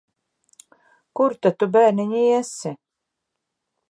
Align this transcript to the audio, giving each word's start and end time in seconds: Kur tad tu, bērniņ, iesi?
Kur 1.19 1.35
tad 1.43 1.59
tu, 1.63 1.69
bērniņ, 1.77 2.17
iesi? 2.23 2.75